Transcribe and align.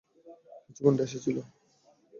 কিছু 0.65 0.81
গুন্ডা 0.85 1.03
এসেছিলো। 1.07 1.41